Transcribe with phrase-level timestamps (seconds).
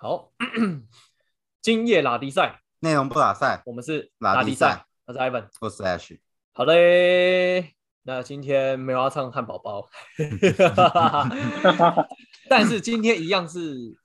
[0.00, 0.30] 好，
[1.60, 6.16] 今夜拉迪赛，内容不打赛，我们是拉迪赛，我是 Ivan，我是 Ash。
[6.52, 9.88] 好嘞，那今天没有要唱汉堡包，
[12.48, 13.98] 但是今天一样是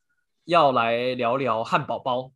[0.45, 2.31] 要来聊聊汉堡包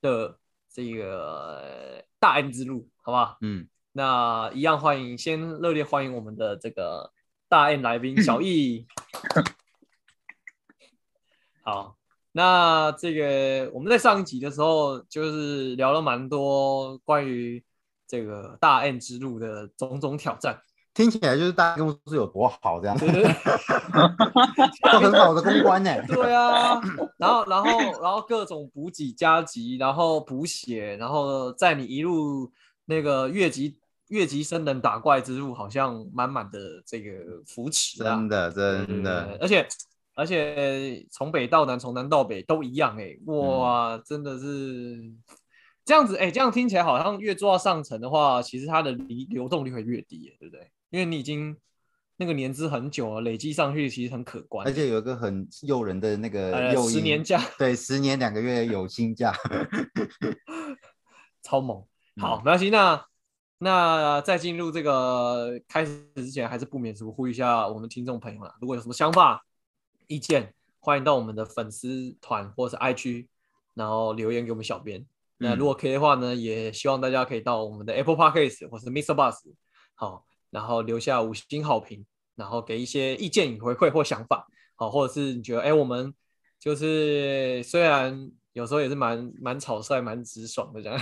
[0.00, 0.38] 的
[0.72, 3.36] 这个大 N 之路，好不好？
[3.42, 7.12] 嗯，那一样欢迎，先热烈欢迎我们的这个
[7.46, 8.86] 大 N 来宾小易。
[11.60, 11.98] 好，
[12.36, 17.64] 那这个我们在上一集的时候，就是聊了蛮多关于
[18.06, 20.60] 这个大 N 之路的种种挑战。
[20.92, 23.32] 听起来就是大公司有多好这样，对对对，
[24.92, 25.90] 都很好的公关呢。
[26.06, 26.78] 对啊，
[27.16, 27.70] 然后然后
[28.02, 32.52] 然后各种补给加急，然后补血，然后在你一路
[32.84, 37.10] 那个越级越级升等打怪之路，好像满满的这个
[37.46, 39.66] 扶持啊，真的真的，而且
[40.16, 45.12] 而且从北到南，从南到北都一样哎、哇，真的是
[45.84, 50.68] 这样子哎、这样听起来好像越做到上层的话，其实它的流流动率会越低、欸，对不对？
[50.90, 51.54] 因为你已经
[52.16, 54.72] 那个年资很久了，累积上去其实很可观而。
[54.72, 59.34] 且有一个很诱人的那个十年假对，十年两个月有薪假。
[61.42, 61.84] 超猛。
[62.16, 62.70] 嗯好，没关系。
[62.70, 63.04] 那
[63.58, 69.44] 那在进入这个开始之前，还是不免俗呼吁一下我们听众朋友啦，如果有什么想法、
[70.06, 73.26] 意见，欢迎到我们的粉丝团或者是 IG，
[73.74, 75.06] 然后留言给我们小编。
[75.38, 79.14] 那嗯如果可以的话呢，也希望大家可以到我们的 Apple Podcast 或是 Mr.
[79.14, 79.36] Bus，
[79.94, 86.14] 好，然后留下五星好评，然后给一些意见与回馈或想法，好，或者是你觉得哎，我们
[86.58, 90.98] 就是虽然有时候也是蛮蛮草率、蛮直爽的这样。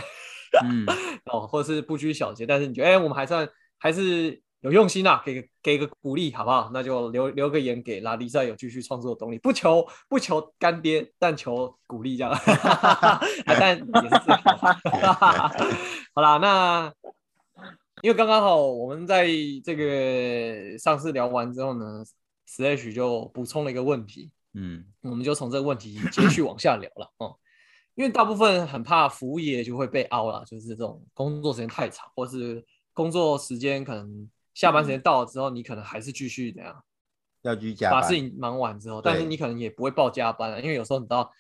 [0.64, 0.86] 嗯，
[1.32, 6.70] 哦，或者是不拘小节，但是你觉得，哎、我们还算还是有用心啊，给个给个鼓励，好不好？
[6.72, 14.56] 那就留留个言给拉力赛有继续创作的动力，不求不求干爹，但求鼓励这样， 啊，但也是最好。
[16.16, 16.90] 好啦，那
[18.00, 19.28] 因为刚刚好我们在
[19.62, 22.02] 这个上次聊完之后呢
[22.48, 27.36] ，Slash 就补充了一个问题，嗯，我们就从这个问题继续往下聊了哦。
[27.96, 36.82] 因为大部分很怕服务业就会被凹了，就是这种工作时间太长，或是工作时间可能下班时间到了之后，你可能还是继续怎样
[37.42, 38.14] 要居加班把事。
[38.14, 41.30] 情忙完之后，但是对你可能也不会报加班啊，因为有时候你知道，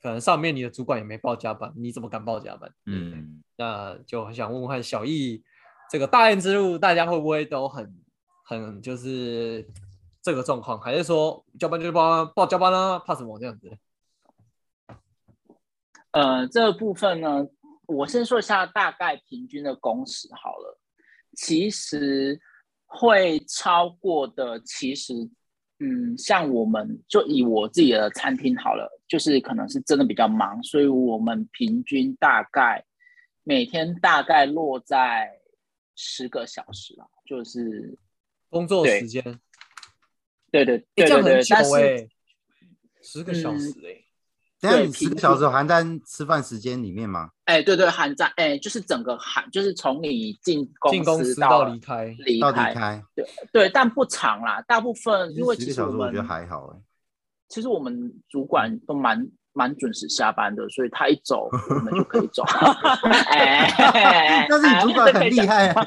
[0.00, 2.72] 可能上面你的主管也没报加班，你怎么敢报加班？
[2.86, 5.42] 嗯，嗯，那就很想问问看小易，
[5.90, 7.94] 这个大雁之路，大家会不会都很
[8.44, 9.68] 很就是
[10.22, 13.76] 这个状况，还是说加班就是报啊报加班啦、怕什么这样子？
[16.12, 17.46] 呃，这个部分呢，
[17.86, 20.75] 我先说一下大概平均的工时好了。
[21.36, 22.40] 其实
[22.86, 25.12] 会超过的，其实，
[25.78, 32.84] 嗯，像我们就以我自己的餐厅好了，就是可能是真的比较忙，所以我们平均大概
[33.44, 35.38] 每天大概落在
[35.94, 37.98] 十个小时啊，就是
[38.48, 39.22] 工作时间，
[40.50, 42.08] 对对对对对，但是
[43.02, 44.05] 十个小时哎、
[44.70, 47.30] 等一下对你十个小时含在吃饭时间里面吗？
[47.44, 53.04] 哎，对对，含在哎，就是整个含，就是从你进公进公司到到离开，到离开离开，
[53.52, 56.80] 对，但不长啦，大部分因为十个其实我们小时我觉得还好哎。
[57.48, 62.42] 其实我们主管都蛮蛮准时下班的，所以他一走我们就可以走。
[63.30, 65.86] 哎， 但是你主管很厉害啊，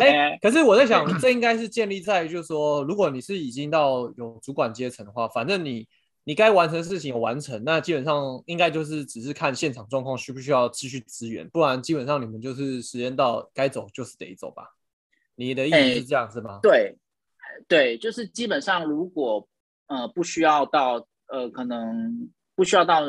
[0.00, 5.86] 哎、可是我在想，这应该是建立在就是说，如果你是已经到有主管阶层的话，反正你
[6.28, 14.76] 你该完成的事情有完成，那基本上应该就是只是看现场状况需不需要继续支援，不然基本上你们就是时间到该走就是得走吧。
[15.36, 16.60] 你的意思哎是这样、是吗？
[16.62, 16.98] 对
[17.66, 19.48] 对，就是基本上如果
[19.86, 23.00] 呃不需要到呃可能不需要到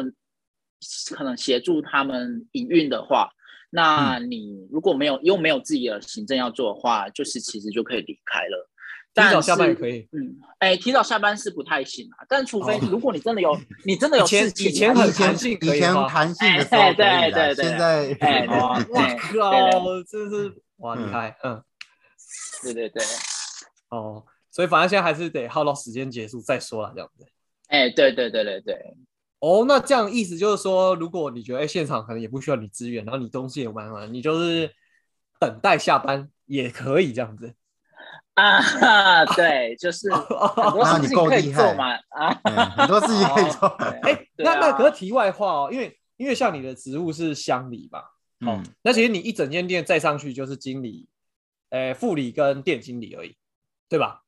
[1.11, 3.31] 可能协助他们营运的话，
[3.69, 8.69] 那你如果没有又没有自己的行政要做的话，就是其实就可以离开了。
[9.13, 10.07] 提早下班也可以。
[10.13, 12.79] 嗯，哎，提早下班是不太行啊，但除非哦。
[12.89, 21.63] 如果你真的有， 你真的有以前事情，以前很弹性可以前弹性的时候可以啦，哎对对对现在哎对哇对靠，真是哇厉嗯害，嗯，
[22.63, 23.03] 对对对，
[23.89, 27.25] 哦，所以反正现在还是得耗到时间结束再说了，这样子。
[27.67, 28.75] 哎，对对对对对，
[29.39, 34.71] 哦，那这样意思就是说，如果你觉得哎现场可能也不需要你支援，然后你东西也玩完，你就是
[35.39, 37.53] 等待下班也可以这样子。
[38.39, 41.61] 啊，对，就是很多那你事情可以够厉害。
[41.63, 43.67] 做嘛，啊，嗯很多事情可以做。
[44.03, 47.99] 哎、对那那啊可是题外话哦，因为因为像你的职务是乡里嘛，
[48.45, 48.63] 好、嗯。
[48.81, 51.07] 那其实你一整间店再上去就是经理，
[51.69, 53.35] 呃，副理跟店经理而已，
[53.87, 54.21] 对吧？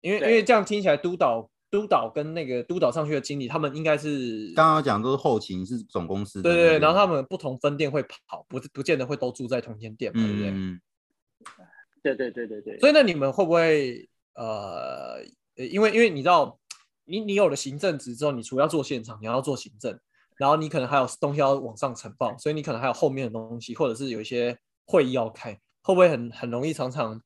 [0.00, 0.32] 因为因对。
[0.34, 10.52] 为这样听起来督导督导跟那个督导上去的经理，他们应该是刚刚讲都是后勤，是总公司的对对对，然后他们不同分店会跑，不不见得会都住在同间店嘛，对不对？
[12.02, 15.22] 对对对对对，所以那你们会不会呃，
[15.56, 16.58] 呃因为因为你知道，
[17.04, 19.98] 你你有了行政职之后，你除了要做现场，你还要做行政，
[20.36, 25.52] 然后你可能还有东西要往上呈报，所以你可能还有后面的东西，或者是有一些会议要开，
[25.82, 27.20] 会不会很很容易常常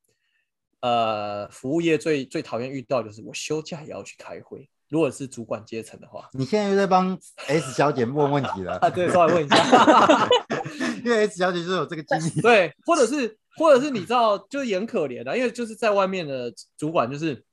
[0.80, 6.28] 呃，服务业最最讨厌遇到就是我休假也要去开会，如果是主管阶层的话。
[6.32, 10.28] 你现在又在帮 S 小姐问问题了啊，对，稍微问一下，
[11.04, 12.40] 因为 S 小姐就是有这个经历。
[12.42, 17.44] 对，或者是或者是你知道，就是也很可怜的，因为就是在外面的主管，就是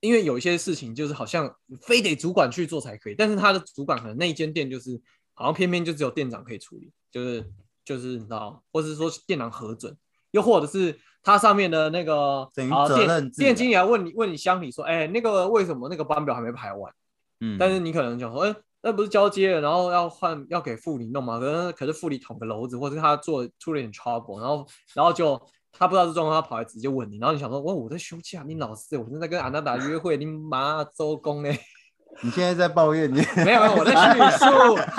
[0.00, 5.00] 因为有一些事情，就是好像非得主管去做才可以，但是他的主管可能那一间店就是
[5.34, 7.44] 好像偏偏就只有店长可以处理，就是
[7.84, 9.96] 就是你知道，或者是说店长核准，
[10.32, 16.92] 又或者是他上面的那个等于啊责任店制啊店经理来问你问你乡里说，哎，那个为什么那个班表还没排完？
[17.40, 21.38] 嗯，但是你可能讲说，哎、那不是交接了，然后要换要给副理弄嘛？
[21.38, 25.40] 可能可是副理捅个篓子，或者是他做出了点 trouble，然后然后就
[25.72, 31.50] 他不知道这状况，他跑来直接问你，然后你想说，哇，我在休假，你老师，我正在跟安娜达约会，你妈周公呢？
[32.20, 33.24] 你现在在抱怨你？
[33.44, 34.46] 没有没有，我在叙述，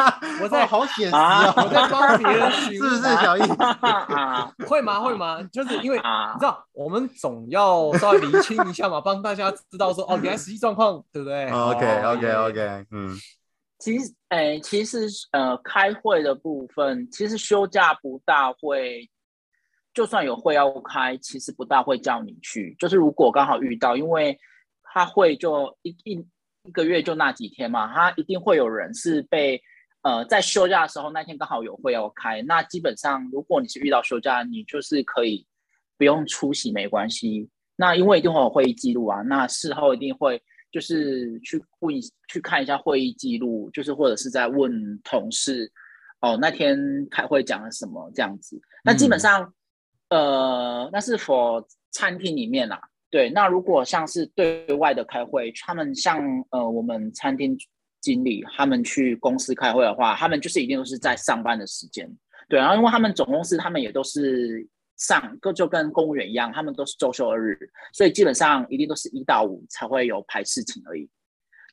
[0.43, 3.41] 我在哦好写实啊哦，我在帮别人 询是不是问，小易？
[3.41, 4.99] 啊 会吗？
[4.99, 5.41] 会吗？
[5.51, 13.15] 就是因为啊你知道，我们总要稍微厘清一下嘛，帮大家知道说，哦，原来实际状况对不对 OK 哦 OK 耶 OK，嗯，
[13.79, 19.09] 其实，诶、其实呃，开会的部分，其实休假不大会，
[19.93, 22.75] 就算有会要开，其实不大会叫你去。
[22.79, 24.37] 就是如果刚好遇到，因为
[24.83, 26.25] 他会就一一
[26.63, 29.61] 一个月就那几天嘛，他一定会有人是被
[30.01, 35.45] 呃在休假的时候那天刚好有会要开，那基本上如果你是遇到休假，你就是可以
[35.97, 37.49] 不用出席没关系。
[37.75, 41.95] 那因为一定会有会议记录啊，那事后一定会就是去问
[42.29, 45.69] 去看一下会议记录，就是或者是在问同事
[46.21, 46.77] 哦那天
[47.09, 48.61] 开会讲了什么这样子。
[48.85, 49.53] 那基本上，
[50.09, 52.79] 呃，那是 for 餐厅里面啦。
[53.13, 56.19] 对，那如果像是对外的开会，他们像
[56.49, 57.55] 呃我们餐厅
[58.01, 62.11] 经理他们去公司开会的话，他们就是一定都是在上班的时间。
[62.49, 64.67] 对，然后因为他们总公司他们也都是
[64.97, 67.55] 上，就就跟公务员一样，他们都是周休二日，
[67.93, 71.07] 所以基本上一定都是一到五才会有排事情而已。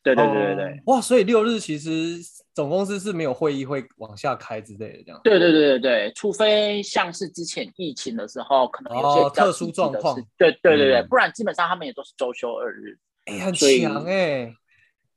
[0.02, 0.64] 对对对对对。
[0.64, 2.18] 哦哇，所以六日其实
[2.54, 5.20] 总公司是没有会议会往下开之类的这样。
[5.22, 12.98] 对对对对对，除非像是之前疫情的时候，可能有些哦特殊状况事对对对对，嗯不然基本上他们也都是周休二日。
[13.26, 14.54] 哎、很强哎、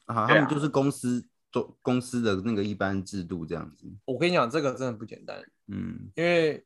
[0.05, 5.37] 啊，他们就是公司做公司的那个一般制度这样子，我跟你讲，这个真的不简单，
[5.67, 6.63] 嗯，因为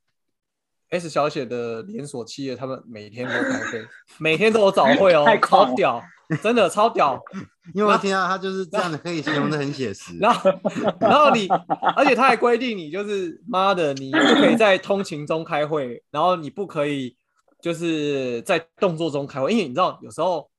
[0.90, 3.88] S 小姐的连锁企业，他们每天都开会，
[4.20, 6.02] 每天都有早会哦 太，狂超屌，
[6.42, 7.22] 真的超屌。
[7.76, 10.18] 因为我听到他就是这样的，可以形容的很写实。
[10.18, 10.50] 然后，
[11.00, 11.48] 然后你，
[11.96, 17.18] 而且他还规定你就是妈的，你不可以在通勤中开会，然后你不可以
[17.62, 20.50] 就是在动作中开会，因为你知道有时候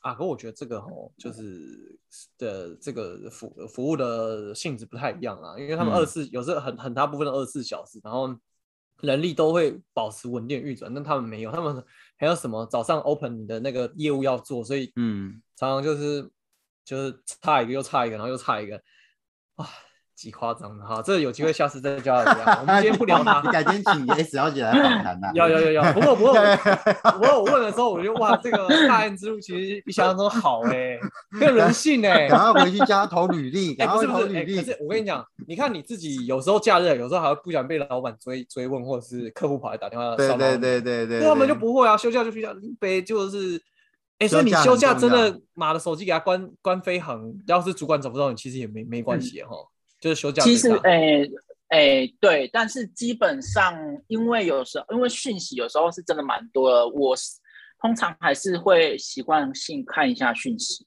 [0.00, 1.98] 啊，可我觉得这个哦，就是
[2.38, 8.34] 的这个服服务的性质不太一样啊，因为他们嗯二十四、有时候很很大部分的二十四小时，然后
[9.04, 11.84] 人力都会保持稳定运转，但他们没有，他们
[12.16, 16.30] 还有什么早上 open 你的那个业务要做，所以嗯，常常就是
[16.84, 18.76] 就是差一个又差一个，然后又差一个，
[19.56, 19.68] 啊，
[20.14, 21.02] 极夸张的哈。
[21.02, 22.58] 这个有机会下次再教大家。
[22.60, 23.24] 我们今天不聊你。
[23.52, 25.30] 改天请 S 小姐来访谈呐。
[25.34, 26.56] 要要要要，不过不过要要
[27.12, 30.98] 不过我问的时候，我觉得哇，这个大案之路其实比想象中好哎、
[31.38, 34.56] 更人性哎、赶快回去加投履历， 哎、赶快不是不是，哎、投履历。
[34.56, 43.60] 可是我跟你讲，你看你自己有时候假日，有时候还会不想被老板追追问，或者是客户跑来打电话对对对对对，对他们就不会啊，休假就休假，北就是，
[44.18, 49.56] 哎、所以你休假真的妈的手机给他关关飞行，要是主管找不到你，其实也没没关系哈、
[50.04, 51.30] 就是休假其实最，大诶
[51.70, 53.74] 诶，对，但是基本上，
[54.06, 57.30] 因为有时候因为讯息有时候是真的蛮多的，我是
[57.80, 60.86] 通常还是会习惯性看一下讯息，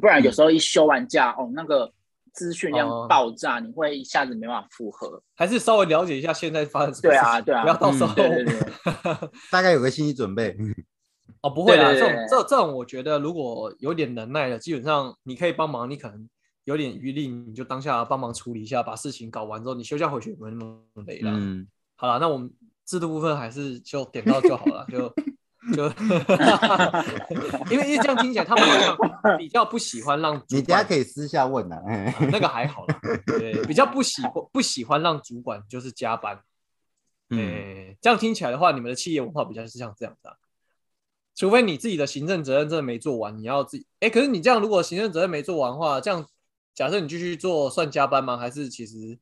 [0.00, 1.92] 不然有时候一休完假，哦，那个
[2.32, 5.22] 资讯量哦爆炸，你会一下子没办法负荷。
[5.34, 10.56] 还是稍微了解一下现在发生什么事情，对啊，对啊，不要到时候、嗯对对对， 大概有个心理准备。
[11.42, 16.26] 哦不会啦，对对对这种这这种我觉得如果有点能耐的，基本上你可以帮忙，你可能
[16.66, 21.30] 有点余力，你就当下帮忙处理一下，把事情搞完之后，你休假回去也没那么累了。
[21.32, 22.52] 嗯，好了，那我们
[22.84, 25.08] 制度部分还是就点到就好了，就
[25.74, 25.86] 就
[27.70, 28.78] 因为因为这样听起来，他们好
[29.28, 31.80] 像比较不喜欢让主你等下可以私下问呐。
[31.86, 36.40] 哎那个还好了，对，比较不喜欢不喜欢让主管就是加班，
[37.30, 40.34] 嗯，诶、这样听起来的话，你们的企业文化比较是像这样子啊。
[41.36, 46.26] 除非你自己的行政责任真的没做完，你要自己哎，可是你这样如果行政责任没做完的话，这样
[46.76, 48.36] 假设你继续做算加班吗？
[48.36, 49.18] 还是其实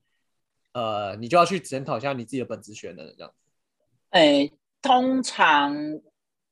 [0.73, 3.37] 呃你就要去检讨一下你自己的本职权了这样子？
[4.11, 4.51] 哎，
[4.83, 5.75] 通常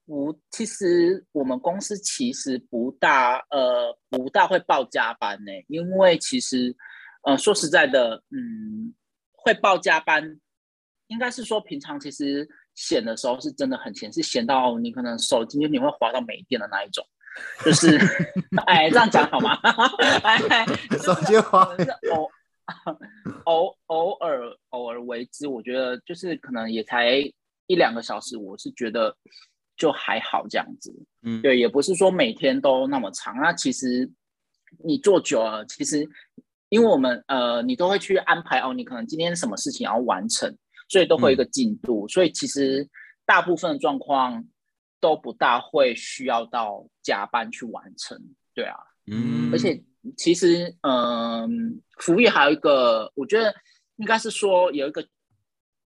[0.07, 6.75] 不，其实我们公司其实不大呃不大会报加班呢，因为其实
[7.25, 8.95] 呃说实在的，嗯，
[9.33, 10.41] 会报加班
[11.09, 12.49] 应该是说平常其实。
[12.75, 17.07] 闲的时候是真的很闲，是闲到你可能手机你会滑到没电的那一种，
[17.65, 17.99] 就是
[18.67, 19.59] 哎这样讲好吗？
[20.23, 20.67] 哎，
[20.99, 22.31] 手机滑是偶
[23.45, 27.19] 偶偶尔偶尔为之，我觉得就是可能也才
[27.67, 29.17] 一两个小时，我是觉得
[29.77, 30.95] 就还好这样子。
[31.23, 33.37] 嗯，对，也不是说每天都那么长。
[33.37, 34.11] 那其实
[34.85, 36.09] 你做久了，其实
[36.69, 40.55] 因为我们呃，你都会去安排哦，你可能今天什么事情要完成。
[40.89, 42.87] 所以都会一个进度，所以其实
[43.25, 44.45] 大部分的状况
[45.03, 48.17] 都不大会需要到加班去完成，
[48.55, 48.77] 对啊，
[49.11, 49.83] 嗯，而且
[50.17, 53.53] 其实嗯，服务业还有一个，我觉得
[53.97, 55.05] 应该是说有一个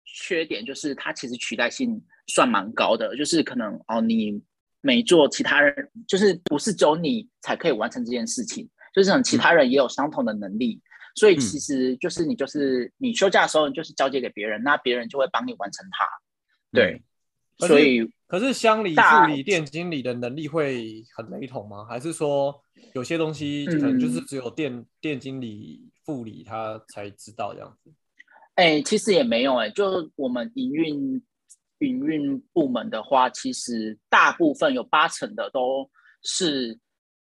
[0.05, 4.39] 缺点，就是它其实取代性算蛮高的，就是可能哦，你
[4.81, 10.79] 没做，其他人就是不是只有你才可以完成这件事情，就是其他人也有相同的能力。
[11.15, 16.07] 所以其实就是你就是你休假的时候，你就是交接给别人，那别人就会帮你完成它。
[16.71, 17.01] 对，
[17.59, 21.85] 所以可是乡里副理店经理的能力会很雷同吗？
[21.85, 22.55] 还是说
[22.93, 27.91] 有些东西可能就是只有店店经理副理他才知道这样子？
[28.55, 31.21] 哎，其实也没有哎，就我们营运
[31.79, 35.89] 营运部门的话，其实大部分有八成的都
[36.23, 36.79] 是。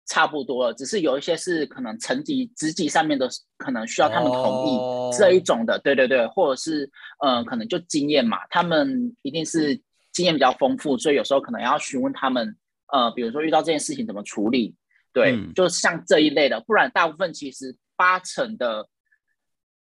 [0.08, 6.90] 差不多了，只是有一些是可能层级、职级上面的，可能需要他们同意这一种的，对对对，或者是
[7.22, 9.80] 呃，可能就经验嘛，他们一定是
[10.12, 12.56] 经验比较丰富，所以有时候可能要询问他们，
[12.88, 14.76] 呃，比如说遇到这件事情怎么处理，
[15.14, 18.88] 对，就像这一类的，不然大部分其实八成的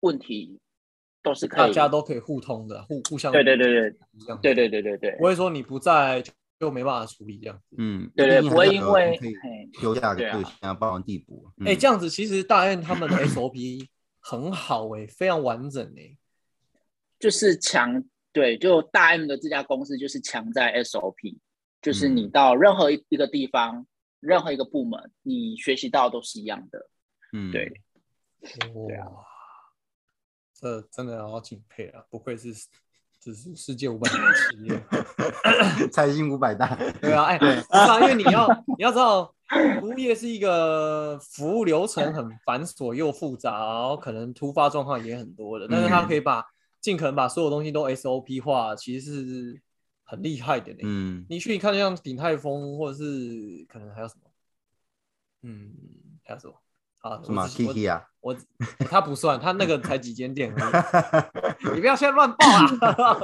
[0.01, 0.61] 问题
[1.23, 3.97] 都是可以，大家都可以互通的，互互相对对对对，
[4.43, 6.23] 对对对对对，不会说你不在。
[6.61, 9.19] 就没办法处理这样，嗯，对对，不会因为
[9.81, 11.51] 休假就想要帮忙递补。
[11.65, 13.85] 哎，这样子其实大雁他们的 SOP
[14.21, 16.17] 很好哎，非常完整哎，
[17.19, 21.39] 就是强对，就大 M 的这家公司就是强在 SOP，
[21.81, 23.87] 就是你到任何一个地方，
[24.21, 26.89] 任何一个部门，你学习到都是一样的，
[27.33, 27.73] 嗯，对，
[28.75, 29.25] 哇，
[30.55, 32.53] 这真的好敬佩啊，不愧是。
[33.25, 36.75] 只是世界五百大企业，财经五百大。
[37.01, 37.39] 对啊，哎，
[37.71, 39.33] 啊，因为你要你要知道，
[39.79, 45.69] 服务业是一个服务流程很繁琐又复杂，然后可能突发状况也很多的。
[45.71, 46.45] 但是他可以把
[46.83, 49.63] 尽可能把所有东西都 SOP 化，其实是
[50.05, 50.77] 很厉害的。
[50.83, 54.31] 嗯，你去看像鼎泰丰，或者是可能还有什么，
[55.43, 55.73] 嗯，
[56.25, 56.55] 还有什么？
[56.99, 57.43] 啊，什么？
[58.21, 58.37] 我
[58.79, 60.55] 他不算，他那个才几间店，
[61.75, 63.19] 你不要现在乱报啊。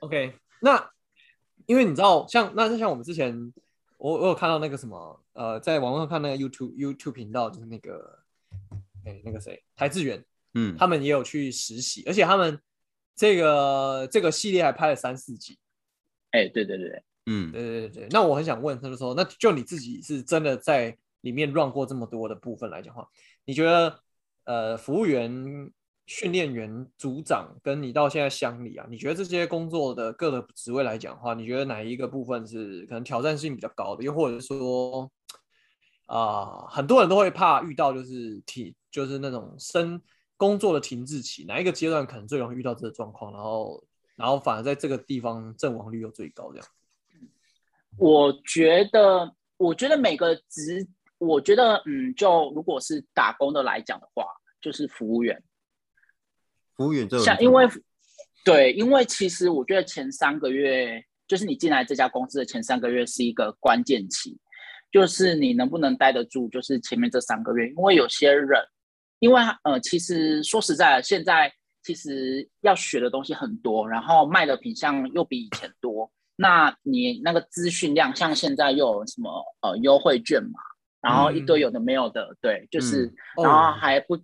[0.00, 0.90] OK，那
[1.66, 3.52] 因为你知道，像那就像我们之前，
[3.96, 8.18] 我我有看到那个什么，呃，在网络上看那个 YouTube YouTube 频道，就是那个，
[9.06, 10.22] 哎，那个谁，台志远，
[10.54, 12.60] 嗯，他们也有去实习，而且他们
[13.14, 15.58] 这个这个系列还拍了三四集。
[16.30, 18.08] 哎，对对对，嗯，对对对对。
[18.10, 20.96] 那我很想问，他就说，那就你自己是真的在。
[21.22, 23.08] 里面 run 过这么多的部分来讲话，
[23.44, 23.96] 你觉得
[24.42, 25.70] 呃，服务员、
[26.04, 34.02] 训练员、组长跟你到现在乡里啊，你觉得这些工作的各个职位来讲话，你觉得哪一个部分是可能挑战性比较高的？
[34.02, 35.08] 又或者说
[36.06, 40.02] 啊，很多人都会怕遇到就是体，就是那种生
[40.42, 43.32] 工作的停滞期，哪一个阶段可能最容易遇到这个状况？
[43.32, 43.84] 然后，
[44.16, 46.66] 然后反而在这个地方阵亡率又最高，这样？
[47.96, 50.88] 我觉得，我觉得每个职。
[51.18, 54.26] 我觉得，嗯，就如果是打工的来讲的话，
[54.60, 55.40] 就是服务员。
[56.74, 57.64] 服务员这像，因为
[58.44, 64.36] 对，因为其实我觉得前三个月，就是你进来这家公司的前三个月是一个关键期，
[64.90, 68.60] 就是你能不能待得住，就是前面这三个月，因为有些人，
[69.22, 71.52] 因为呃，其实说实在的，现在
[71.84, 80.58] 其实要学的东西很多，然后卖的品相又比以前多，那你那个资讯量，像现在又有什么呃优惠券嘛？
[81.00, 84.18] 然后一堆有的没有的，对，就是，然后还不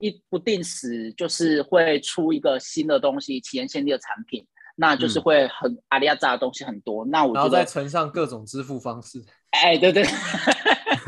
[0.00, 7.06] 一不定时，就是会出一个新的东西，体验限定的产品，那就是会很阿里亚扎的东西很多。
[7.06, 9.24] 那我觉得，然后再乘上各种支付方式。
[9.50, 10.04] 哎，对对，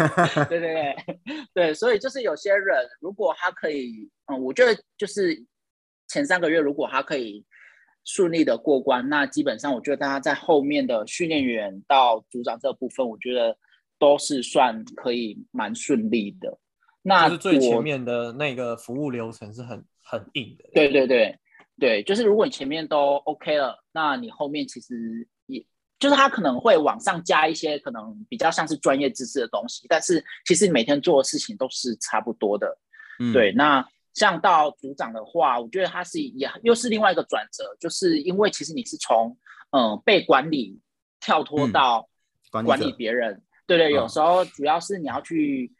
[0.48, 0.96] 对对对
[1.52, 5.44] 对，所以就是有些人如果他可以，嗯，我觉得就是
[6.08, 7.44] 前三个月如果他可以
[8.04, 13.56] 顺利的过关，那基本上我觉得大家在后面的训练员到组长这部分，我觉得
[13.98, 16.58] 都是算可以蛮顺利的。
[17.02, 20.68] 那就是最前面的那个服务流程是很很硬的。
[20.72, 21.38] 对对对
[21.78, 25.37] 对，就是如果你前面都 OK 了，那你后面其实也
[25.98, 32.78] 就是他可能会往上加一些可能比较像是专业知识的东西，但是其实你每天做的事情都是差不多的。
[33.18, 39.36] 嗯，对，那像到组长的话，我觉得他是也又是另外一个转折，就是因为其实你是从
[39.70, 40.80] 嗯、呃被管理
[41.20, 42.08] 跳脱嗯到
[42.50, 45.72] 管管理别人，对对，有嗯时候主要是你要去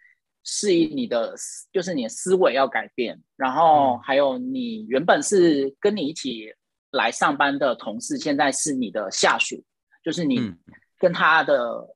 [0.44, 4.00] 适应你的思，就是你的思维要改变，然后嗯。
[4.02, 6.52] 还有你原本是跟你一起
[6.90, 9.62] 来上班的同事，现在是你的下属，
[10.08, 10.58] 就是你嗯
[10.98, 11.86] 跟他的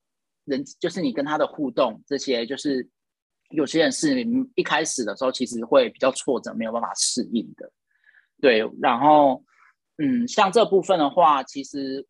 [0.44, 2.86] 人，就是你跟他的互动，这些就是
[3.48, 4.22] 有些人是
[4.54, 7.72] 一开始的时候其实会比较挫折，没有办法适应的。
[8.38, 9.42] 对，然后
[9.96, 12.06] 嗯，像这部分的话，其实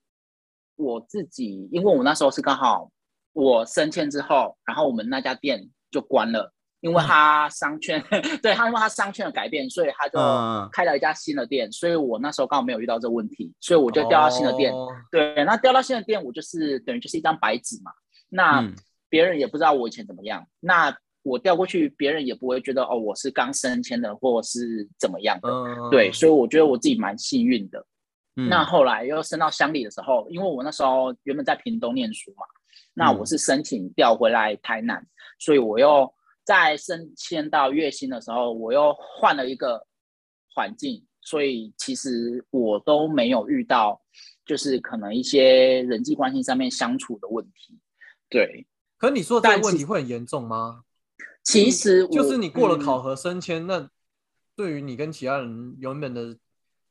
[0.75, 2.91] 我自己，因为我那时候是刚好
[3.33, 8.05] 我升迁之后，然后我们那家店就关了，因为他商圈，
[8.43, 14.73] 对他因为他商圈的改变，所以他就嗯开了一家新的店，所以我那时候刚好没有遇到这个问题，所以我就调到新的店。
[14.73, 17.93] 哦对，那调到新的店，我就是等于就是一张白纸嘛。
[18.29, 18.75] 那嗯
[19.09, 25.49] 别人也不知道我以前怎么样，那我调过去，别人也不会觉得哦我是刚升迁的，或是怎么样的。
[25.49, 27.79] 嗯，对，所以我觉得我自己蛮幸运的。
[28.35, 32.45] 嗯那后来又升到乡里的时候，因为我那时候原本在屏东念书嘛，
[32.95, 35.07] 那我是申请调回来台南，
[35.39, 36.11] 所以我又
[36.45, 39.87] 在升迁到月薪的时候，我又换了一个
[40.55, 44.03] 环境，所以其实我都没有遇到，
[44.45, 47.79] 就是可能一些人际关系上面相处的问题。
[48.29, 48.67] 对，
[48.99, 50.85] 可你说的这个问题会很严重吗？
[51.43, 53.91] 其实我就是你过了嗯考核升迁，那
[54.55, 56.37] 对于你跟其他人原本的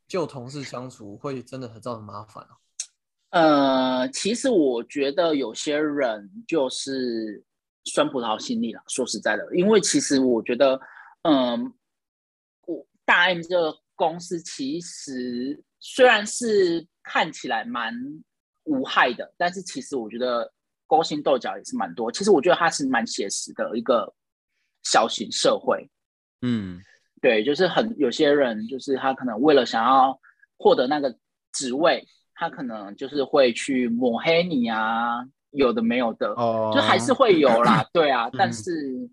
[0.08, 2.58] 旧同事相处，会真的很造成麻烦啊。
[3.30, 7.42] 呃，其实我觉得有些人就是
[7.86, 8.82] 酸葡萄心理了。
[8.88, 10.80] 说实在的，因为其实我觉得，
[11.24, 11.74] 嗯、
[12.66, 17.94] 我大 M 这个公司其实虽然是看起来蛮
[18.64, 20.52] 无害的，但是其实我觉得
[20.88, 22.12] 勾心斗角也是蛮多。
[22.12, 24.14] 其实我觉得它是蛮写实的一个
[24.84, 25.90] 小型社会。
[26.42, 26.80] 嗯
[27.22, 30.20] 对，就是很有些人，就是他可能为了想要
[30.58, 31.16] 获得那个
[31.54, 32.04] 职位，
[32.34, 39.10] 他可能就是会去抹黑你啊，有的没有的，哦，就还是会有啦， 对啊，但嗯是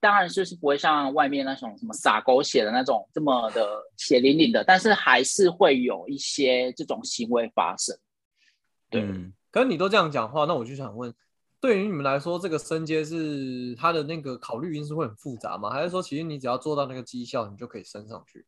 [0.00, 7.96] 当然就是不会像外面那种什么撒狗血的那种这么的血淋淋的，但是还是会有一些这种行为发生。
[8.90, 11.12] 对嗯可是你都这样讲话，那我就想问，
[11.60, 15.70] 对于你们来说，这个升阶是它的那个考虑因素会很复杂吗？
[15.70, 18.46] 还是说，其实你只要做到那个绩效，你就可以升上去？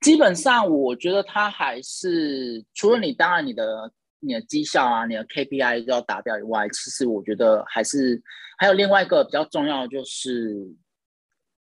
[0.00, 3.90] 基本上，我觉得他还是除了你，当然你的
[4.24, 8.22] 你的绩效啊，你的 KPI 要达标以外，其实我觉得还是
[8.56, 10.66] 还有另外一个比较重要的，就是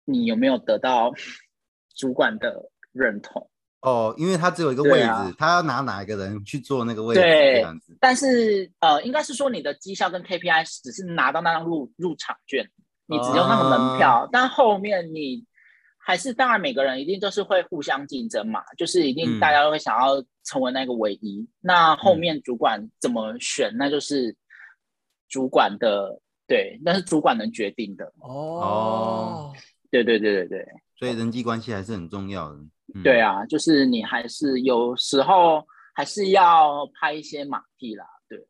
[0.06, 1.12] 你有没有得到
[1.95, 3.50] 主管的认同。
[3.82, 7.97] 哦，因为他只有一个位置，啊他要拿哪一个人去做那个位置，对这样子。
[8.00, 12.69] 但是呃，应该是说你的绩效跟 KPI 只是拿到那张入入场券，
[13.08, 15.43] 你只用那个门票，但后面你
[16.03, 21.47] 还是当然每个人一定都是会互相竞争嘛，就是一定嗯大家都会想要成为那个唯一。
[21.61, 24.35] 那后面主管怎么选，那就是
[25.29, 28.11] 主管的对，那是主管能决定的。
[28.19, 29.53] 哦，
[29.91, 30.67] 对对对对对。
[30.97, 32.55] 所以人际关系还是很重要的。
[32.93, 38.45] 嗯、对，啊，就是你还是有时候还是要拍一些马屁啦，对。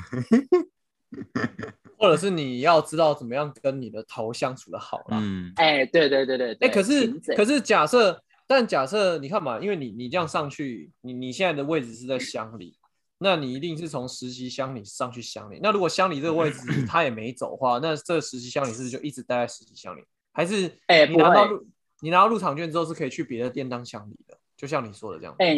[2.00, 5.18] 或者是你要知道怎么样跟你的头相处的好啦。
[5.20, 6.68] 嗯哎，对对对对哎、对。
[6.70, 12.78] 可是可是假设，但假设你看嘛，因为你你这样上去，你你现在的位置是在乡里，
[13.18, 15.60] 那你一定是从实习乡里上去乡里。
[15.62, 16.58] 那如果乡里这个位置
[16.88, 20.00] 他也没走的话，那这实习乡里是不是就一直待在实习乡里？
[20.32, 21.66] 还是哎你拿到入
[22.00, 24.38] 你拿到入场券之后是可以去别的店当乡里的？
[24.56, 25.34] 就像你说的这样。
[25.38, 25.54] 哎，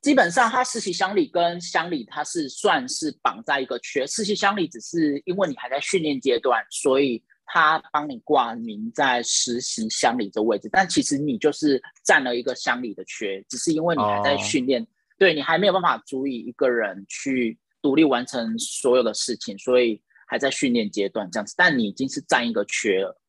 [0.00, 14.38] 基本上他实习乡里跟乡里它是算是绑在一个缺，实习乡里只是因为你还在训练阶段，所以他帮你挂名在实习乡里这位置，但其实你就是占了一个乡里的缺，只是因为你还在哦。
[14.38, 14.86] 训练，
[15.18, 23.20] 对你还没有办法足以一个人去独立完成所有的事情，所以还在训练阶段这样子，但你已经是占一个缺了。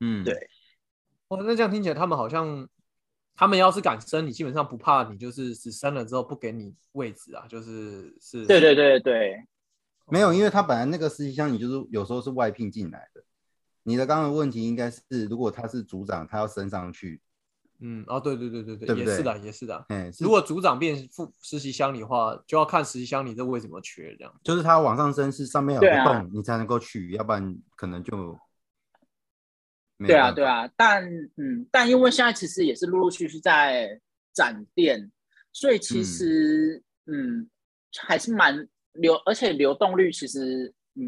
[0.00, 0.34] 嗯，对。
[1.28, 2.68] 哦，那这样听起来他们好像，
[3.36, 8.46] 他们要是敢升，你基本上不怕你就是只升了之后不给你位置啊，就是是。
[8.46, 9.46] 对对对对，
[10.06, 13.22] 没有，因为他本来那个实习生，你就是有时候是外聘进来的。
[13.82, 17.20] 你的刚刚的问题应该是，如果他是组长，他要升上去，
[17.78, 19.84] 嗯，哦，对对对对对，对不对也是的，也是的。
[19.90, 24.40] 哎，是如果组长变副实习乡里的话，就要看实习乡里这为什么缺这样。
[24.42, 28.36] 就是他往上升是上面有个对啊洞，你才能够去，要不然可能就
[29.98, 31.04] 对啊，对啊，但
[31.36, 34.00] 嗯，但因为现在其实也是陆陆续续在
[34.34, 35.10] 展店，
[35.52, 37.48] 所以其实嗯
[37.98, 41.04] 还是蛮流，而且流动率其实嗯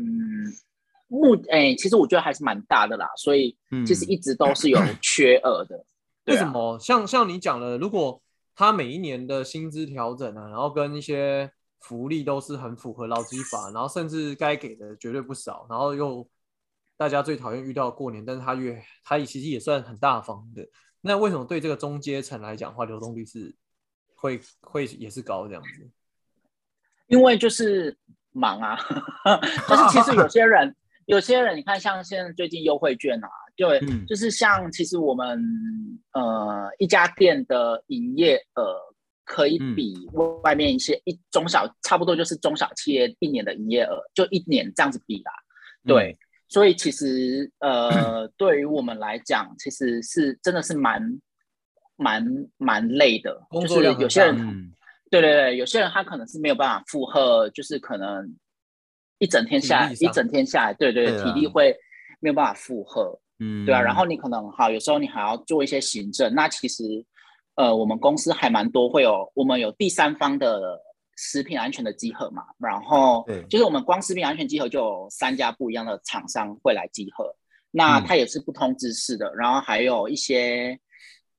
[1.09, 5.85] 目哎、其实我觉得还是蛮大的啦，所以其实嗯一直都是有缺额的。
[6.27, 6.79] 为什么？
[6.79, 8.21] 像像你讲的，如果
[8.55, 16.29] 他每一年的薪资调整啊，然后跟一些福利都是很符合劳基法，然后甚至该给的绝对不少，然后又
[16.99, 20.69] 大家最讨厌遇到过年，但是他越他也其实也算很大方的。
[21.01, 23.55] 那为什么对这个中阶层来讲的话，流动率是
[24.17, 25.89] 会会也是高这样子？
[27.07, 27.97] 因为就是
[28.33, 28.77] 忙啊，
[29.69, 30.75] 但是其实有些人，
[31.07, 35.41] 有些人你看，像现在最近优惠券啊，对，嗯就是像其实我们
[36.15, 38.77] 呃一家店的营业额
[39.25, 39.95] 可以嗯比
[40.43, 45.33] 外面一些一中小差不多就是中小企业一年的营业额，就一年这样子比啦，
[45.85, 46.19] 嗯对。
[46.49, 51.03] 所以其实呃，对于我们来讲，其实是真的是蛮
[51.97, 52.25] 蛮
[52.57, 54.73] 蛮累的，就是有些人嗯
[55.11, 58.35] 对对对，有些人他可能是没有办法负荷，就是可能
[59.19, 61.77] 一整天下来，一整天下来，对对对啊体力会
[62.21, 63.81] 没有办法负荷，嗯，对啊。
[63.81, 66.85] 然后你可能好，有时候你还要做一些行政，那其实
[67.57, 70.81] 呃，我们公司还蛮多会有，我们有第三方的
[71.19, 77.35] 食品安全的集合嘛，然后就是我们光食品安全集合就有三家不一样的厂商会来集合，
[77.73, 80.79] 那嗯它也是不通知式的，然后还有一些。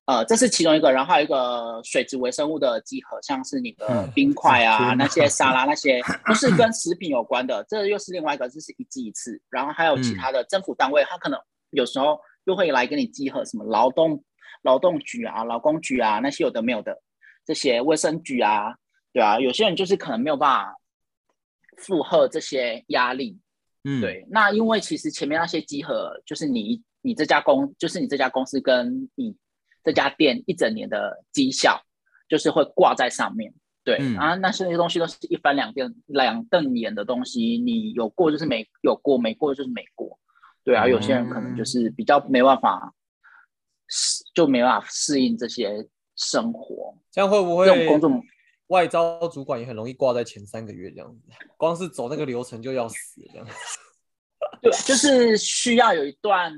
[0.06, 7.64] 呃，这是其中一个，然后还有一个水质微生物的集合，像是你的嗯冰块啊、那些沙拉那些，都是跟食品有关的。
[7.70, 9.40] 这又是另外一个，这是一季一次。
[9.52, 11.40] 然后还有其他的政府单位，它可能
[11.70, 14.24] 有时候又会来跟你集合什么劳动
[14.64, 17.00] 劳动局啊、劳工局啊那些有的没有的，
[17.46, 18.74] 这些卫生局啊，
[19.12, 20.76] 对啊，有些人就是可能没有办法
[21.78, 23.40] 负荷这些压力，
[23.84, 29.36] 嗯，对，那因为其实前面那些集合，就是你你这家公，就是你这家公司跟你
[29.84, 31.82] 这家店一整年的绩效，
[32.28, 33.54] 就是会挂在上面。
[33.84, 40.20] 对、嗯啊，那些东西都是一翻两瞪两瞪眼的东西，你有过就是没有过，没过就是没过。
[40.64, 42.94] 对啊，有些人可能就是比较没办法
[43.88, 46.96] 适，就没办法适应这些生活。
[47.10, 48.10] 这样会不会这种工作
[48.70, 51.22] 外招主管也很容易挂在前三个月这样子？
[51.58, 53.48] 光是走那个流程就要死这样。
[54.62, 56.54] 对，就是需要有一段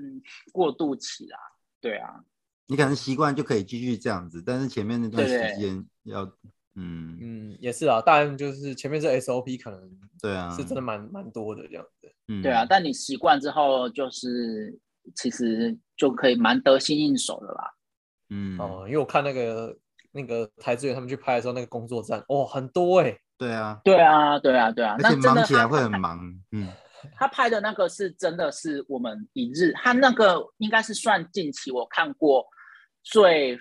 [0.52, 1.38] 过渡期啦。
[1.80, 2.24] 对啊，
[2.68, 6.24] 你可能习惯就可以继续这样子，但是前面那段时间要，
[6.76, 12.14] 嗯，嗯，也是啊，当然就是前面是 SOP 可能对啊，是真的蛮蛮多的这样子。
[12.28, 14.80] 嗯，对啊，但你习惯之后，就是
[15.16, 17.74] 其实就可以蛮得心应手的啦。
[18.30, 19.76] 嗯，哦，因为我看那个
[20.12, 26.20] 那个台资源他们去拍的时候，那个工作站哦很多哎、对啊，对啊，对啊，对啊，而且那真的忙起来会很忙，
[26.52, 26.68] 嗯，
[27.16, 32.46] 他拍的那个是真的是我们一日，他那个应该是算近期我看过
[33.04, 33.58] 最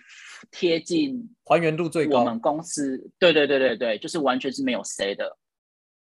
[0.51, 2.21] 贴近还原度最高。
[2.21, 5.37] 我们公司，对对对对对，就是完全是没有 C 的。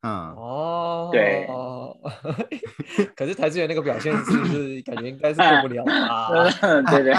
[0.05, 1.09] 嗯，哦。
[1.11, 1.47] 对，
[3.17, 6.29] 可是台资源那个表现是不是感觉应该是过不了啊？
[6.93, 7.15] 对对，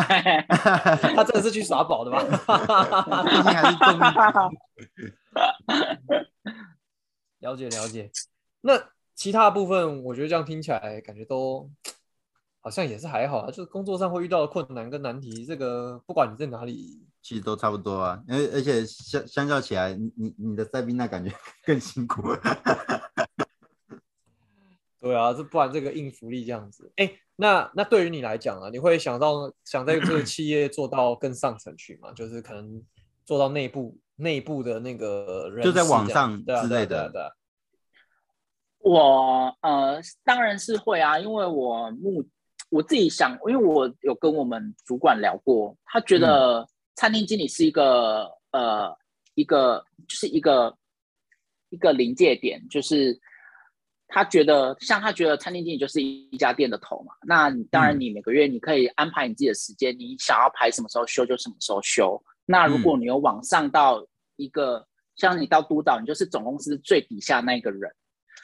[1.16, 2.22] 他真的是去耍宝的吧？
[3.26, 3.98] 毕竟还是重
[7.40, 8.12] 了解了解。
[8.62, 8.74] 那
[9.16, 11.70] 其他部分，我觉得这样听起来感觉都
[12.60, 13.48] 好像也是还好啊。
[13.48, 21.34] 就是工作上会遇到的困难跟难题，这个不管你在哪里，其实都差不多啊，而而且相相较起来，你你你的塞宾那感觉
[21.66, 22.22] 更辛苦，
[25.02, 26.94] 对啊，这不然这个硬福利这样子。
[26.98, 32.12] 哎，那那对于你来讲啊，你会想到想在这个企业做到更上层去吗？
[32.12, 32.84] 就是可能
[33.26, 37.30] 做到内部内部的那个人就在网上之类的对啊对啊
[38.78, 42.24] 我呃当然是会啊，因为我目
[42.70, 48.98] 我自己想，因为我有跟我们主管聊过，他觉得餐厅经理是一个、呃
[49.36, 50.78] 一个就是一个
[51.70, 53.20] 一个临界点，就是
[54.08, 58.00] 他觉得像他觉得餐厅经理就是一家店的头嘛，那你当然嗯。
[58.00, 62.24] 你每个月你可以安排你自己的时间，你想要排什么时候休就什么时候休。
[62.46, 67.92] 那如果你有往上到一个，像你到督导，你就是总公司最底下那个人。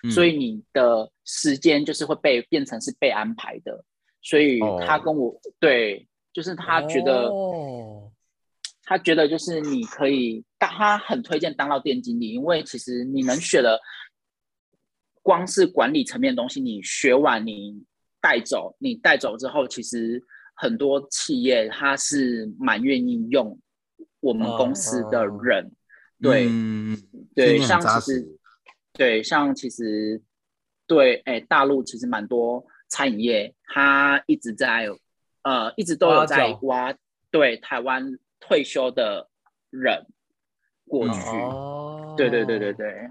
[0.04, 0.12] 嗯。
[0.12, 3.86] 所以你的时间就是会被变成是被安排的，
[4.22, 8.12] 所以他跟我、对，就是他觉得、哦
[8.92, 13.80] 他觉得就是你可以当他很推荐当到店经理，因为其实你能学的
[15.22, 17.86] 光是管理层面的东西，你学完你
[18.20, 20.22] 带走，你带走之后，其实
[20.56, 23.58] 很多企业他是蛮愿意用
[24.20, 25.72] 我们公司的哦人，
[26.22, 27.02] 对、嗯，
[27.34, 28.38] 对，像其实
[28.92, 30.22] 对像其实
[30.86, 34.90] 对哎大陆其实蛮多餐饮业，他一直在
[35.44, 36.94] 呃一直都有在挖
[37.30, 39.30] 对台湾退休的
[39.70, 40.06] 人
[40.90, 42.74] 过嗯去，哦，对对对对。
[42.74, 43.10] 对。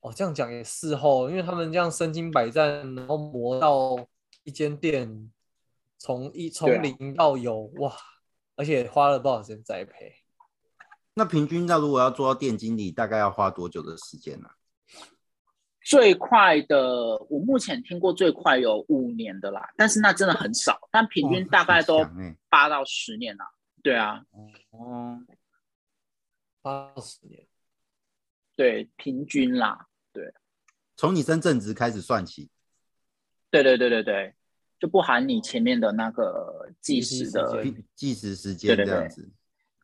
[0.00, 3.96] 哦，这样讲也是哦，因为他们这样身经百战，然后磨到
[4.44, 5.30] 一间店，
[5.98, 7.92] 从一从零到有哇，
[8.54, 10.14] 而且花了多少时间栽培？
[11.14, 14.48] 那平均到如果要做到店经理，大概要花多久的时间呢、
[15.82, 22.06] 最快的，我目前听过最快有五年的啦，但是那真的很少，但平均大概都
[22.48, 23.50] 八到十年啦。
[23.86, 24.20] 对啊，
[24.70, 25.20] 哦，
[26.60, 27.46] 八十年，
[28.56, 30.34] 对，平均啦，对。
[30.96, 32.50] 从你升正职开始算起，
[33.48, 34.34] 对对对对对，
[34.80, 38.92] 就不含你前面的那个计时的，对计计时时间对对对。
[38.92, 39.30] 这样子。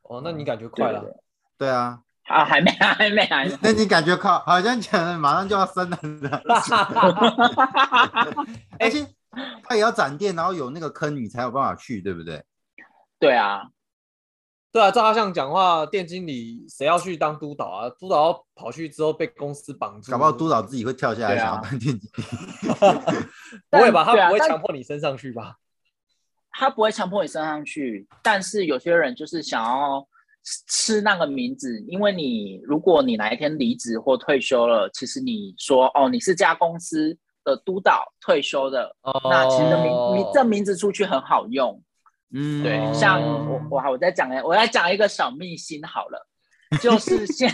[0.03, 1.23] 哦，那你感觉快了？
[1.57, 6.43] 对啊，啊，还没 还没还没，那你感觉靠好像讲了马上就要升了呢，
[8.81, 9.07] 而且
[9.63, 12.45] 他也要展店，然后有那个坑，你才有办法去，对不对？
[13.21, 13.71] 对啊，
[14.73, 17.91] 对啊，照他这样讲话，店经理谁要去当督导啊？
[17.91, 22.11] 督导要跑去之后被公司绑住，搞不好督导自己会跳下来啊想要当店经理。
[23.69, 24.03] 不会吧？
[24.03, 25.57] 他不会强迫你升上去吧？
[26.51, 30.09] 他不会强迫你升上去，但是有些人就是想要
[30.69, 41.79] 吃那个名字，因为你如果你哪一天离职或退休了，其实你说哦你是家公司的督导退休的，哦，那其实名名这名字出去很好用。
[42.35, 46.27] 嗯，对，哦像我我好我再讲我来讲一个小秘辛好了，
[46.81, 47.51] 就是 现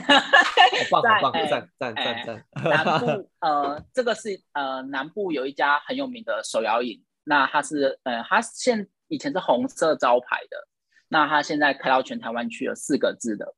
[0.90, 2.64] 好棒，好棒，在哎赞赞哎赞赞！
[2.64, 10.68] 南部 呃，这个是呃南部有一家很有名的手摇饮，那它是呃它现以前是红色招牌的，
[11.08, 13.54] 那它现在开到全台湾去了，四个字的。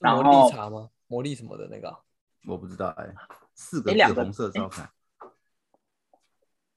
[0.00, 0.88] 然魔后力茶吗？
[1.06, 1.98] 魔力什么的那个啊
[2.46, 3.06] 我不知道哎，
[3.54, 4.88] 四个字诶两个红色招牌，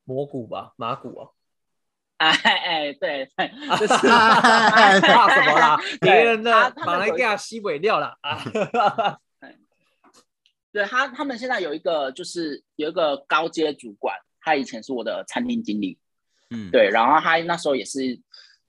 [0.03, 1.29] 蘑菇吧，马古啊？
[2.29, 5.79] 哎哎，对对，就是怕什么啦？
[5.99, 6.51] 别人的
[6.86, 9.17] 马来西亚西北料啦啊！
[10.71, 15.97] 对他他们现在有一个就是有一个高阶主管，他以前是我的餐厅经理，
[16.51, 18.19] 嗯，，对，然后他那时候也是，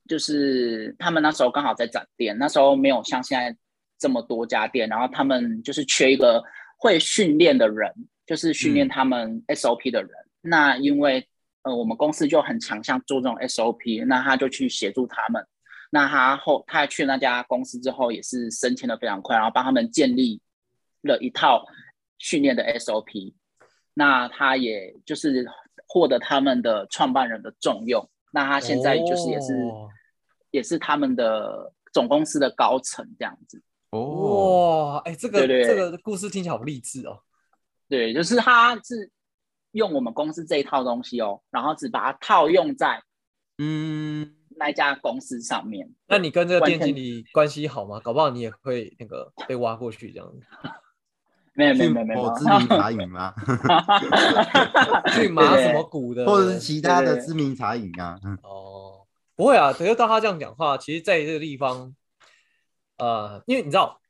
[0.09, 3.57] 就是他们那时候刚好在展店，那时候没有像现在
[3.99, 6.43] 这么多家店，然后他们就是缺一个
[6.79, 7.93] 会训练的人，
[8.27, 10.11] 就是训练他们 SOP 的人。
[10.41, 11.29] 那因为
[11.63, 15.47] 呃我们公司就很强项做这种 SOP，那他就去协助他们。
[15.91, 20.41] 那他后他去那家公司之后，也是升迁的非常快，然后帮他们建立
[21.03, 21.65] 了一套
[22.19, 23.35] 训练的 SOP。
[23.95, 25.47] 那他也就是
[25.87, 28.09] 获得他们的创办人的重用。
[28.33, 29.89] 那他现在就是也是、哦
[30.53, 33.63] 也是他们的总公司的高层这样子。
[33.89, 37.21] 哦，哇，哎，这个对对这个故事听起来好励志哦。
[37.89, 39.11] 对，就是他是
[39.73, 43.03] 用我们公司这一套东西哦，然后只把它套用在
[43.59, 45.91] 嗯，那一家公司上面。
[46.07, 48.01] 那你跟这个店经理关系好吗？
[48.01, 50.47] 搞不好你也会那个被挖过去这样子。
[51.55, 53.35] 没有没有没有没有某知名茶饮吗？
[55.15, 58.19] 去 马什么股的，或者是其他的知名茶饮啊？
[58.25, 59.07] 嗯哦，
[59.37, 61.95] 不会啊，只要到他这样讲话，其实在这个地方，
[62.97, 64.01] 呃，因为你知道，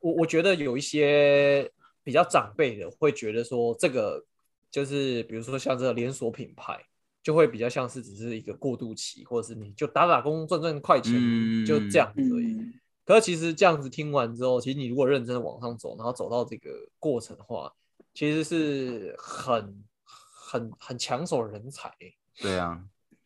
[0.00, 1.70] 我我觉得有一些
[2.02, 4.24] 比较长辈的会觉得说，这个
[4.72, 6.82] 就是比如说像这个连锁品牌，
[7.22, 12.54] 就会比较像是只是一个过渡期，或者是你就打打工赚赚快钱，嗯就这样子而已。
[12.54, 12.72] 嗯，
[13.04, 17.72] 可是其实这样子听完之后，其实你如果认真的往上走，然后走到这个过程的话，
[18.14, 21.88] 其实是很很很抢手人才。
[21.88, 22.82] 欸、对啊，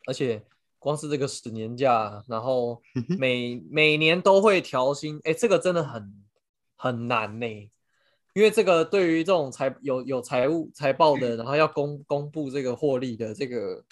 [0.07, 0.45] 而且
[0.79, 2.83] 光是这个十年假，然后
[3.19, 6.25] 每每年都会调薪，哎，这个真的很
[6.75, 7.71] 很难呢、
[8.37, 13.83] 因为这个对于这种财有有财务财报的，然后要公公布这个获利的这个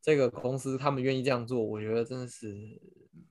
[0.00, 2.80] 这个公司，他们愿意这样做，我觉得真的是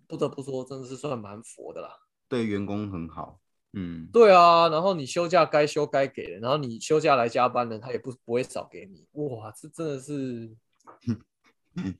[0.08, 1.96] 不得不说，真的是算蛮佛的啦。
[2.28, 3.40] 对员工很好。
[3.72, 9.08] 嗯，对啊，然后你休假该休该给的，然后你休假来加班的，他也不不会少给你。
[9.14, 10.52] 哇，这真的是，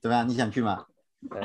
[0.02, 0.28] 怎么样？
[0.28, 0.84] 你想去吗？
[1.30, 1.40] 呃、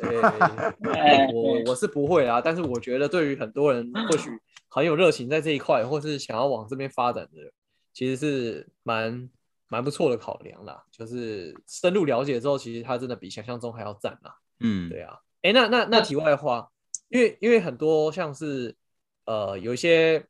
[0.00, 4.30] 呃、哎 我我是不会啊，但是我觉得对于很多人或许
[4.76, 7.50] 很有热情在这一块，或是想要往这边发展的，
[7.94, 9.30] 其实是蛮
[9.68, 10.84] 蛮不错的考量啦。
[10.92, 14.36] 就是深入了解之后，其实它真的比想象中还要赞啦。
[14.60, 16.70] 嗯，对啊，哎，那那那题外话，
[17.08, 18.76] 因为因为很多像是
[19.24, 20.26] 呃有一些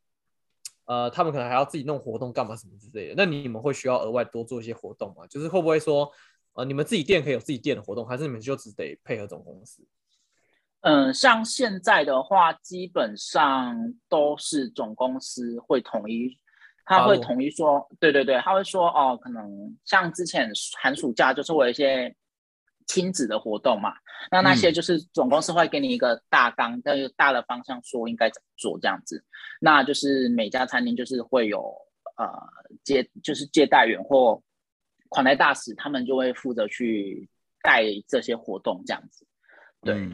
[0.85, 5.27] 呃他们可能还要自己弄活动干嘛什么之类的，那你们会需要额外多做一些活动吗？
[5.27, 6.09] 就是会不会说
[6.53, 9.85] 呃，你们自己店可以有自己店的活动，还是你们就只得配合总公司？
[10.87, 16.39] 嗯，像现在的话，基本上都是总公司会统一，
[16.85, 22.15] 他会统一说，对对对，他会说哦，可能像之前寒暑假就是我有一些
[22.85, 23.93] 亲子的活动嘛，
[24.31, 29.21] 那那些就是总公司会给你一个大纲，一个大的方向，说应该怎么做这样子，
[29.59, 31.75] 那就是每家餐厅就是会有
[32.15, 32.31] 呃
[32.85, 34.41] 接就是接待员或
[35.09, 37.27] 款待大使，他们就会负责去
[37.61, 39.27] 带这些活动这样子，
[39.81, 40.09] 对。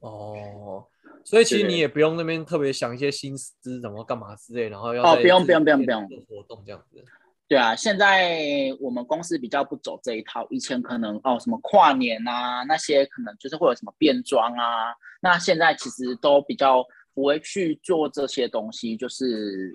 [0.00, 0.86] 哦，
[1.24, 7.04] 所以其实你也不用那边特别想一些心思怎么干嘛之类，然后要哦，不用不用不用不用活动这样子。
[7.48, 16.84] 对啊，现在我们公司比较不走这一套，以前可能哦什么跨年啊那些可能就是会有什么变装啊，那现在其实都比较
[17.14, 19.74] 不会去做这些东西，就是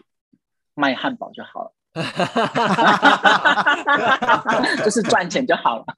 [0.75, 1.73] 卖汉堡就好了。
[2.01, 2.35] 哈哈
[4.37, 5.85] 哈就是赚钱就好了。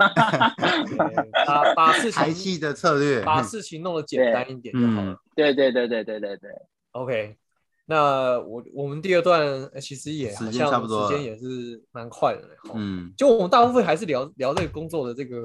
[1.47, 5.15] 把把事情的策略，把事情弄得简单一点就好了。
[5.35, 6.49] 对对对对对对对。
[6.91, 7.37] OK，
[7.85, 12.41] 那我我们第二段其实也时间差不多，时间也是蛮快的。
[12.73, 15.41] 嗯，就我们大部分还是聊聊这个工作的这个。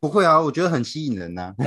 [0.00, 1.52] 不会啊，我觉得很吸引人呐。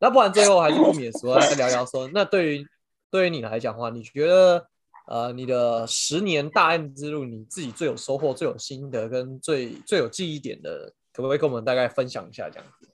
[0.00, 2.66] 那不然最后还是不免说来聊聊说，那对于
[3.12, 4.66] 对于你来讲的话，你觉得？
[5.10, 12.48] 呃，你的十年大案之路，你自己最有收获、最有心得跟最最有记忆点的，可不可以跟我们大概分享一下？
[12.48, 12.88] 这样子，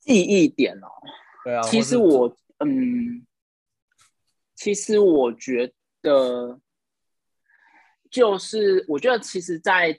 [0.00, 0.88] 记忆点哦，
[1.44, 3.24] 对啊，其实我，嗯，
[4.56, 6.58] 其实我觉得，
[8.10, 9.96] 就是我觉得，其实，在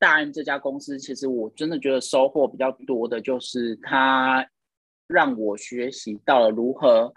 [0.00, 4.44] 大安这家公司，其实我真的觉得收获比较多的，就是他
[5.06, 7.14] 让我学习到了如何。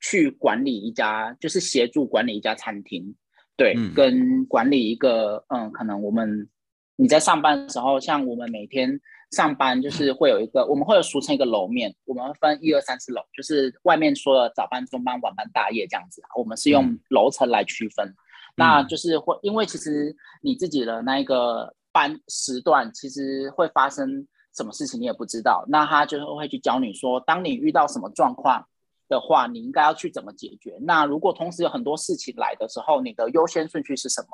[0.00, 3.14] 去管理一家，就是协助管理一家餐厅，
[3.56, 6.48] 对，跟管理一个，嗯，可能我们
[6.96, 8.98] 你在上班的时候，像我们每天
[9.32, 18.14] 上班，就是会有一个，我们会有俗称一个楼面，我们分一二三四楼，就是外面说的早班、中班、晚班、大夜这样子，我们是用楼层来区分，
[18.56, 24.26] 那就是会，因为其实你自己的那一个班时段，其实会发生
[24.56, 28.66] 什么事情你也不知道，那他就会去教你说，当你遇到什么状况。
[29.08, 30.76] 的话，你应该要去怎么解决？
[30.82, 34.28] 那如果同时有很多事情来的时候，你的优先顺序是什么？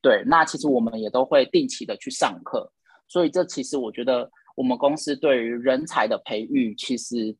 [0.00, 2.70] 对，那其实我们也都会定期的去上课，
[3.08, 7.36] 所以这其实我觉得我们公司对于人才的培育其实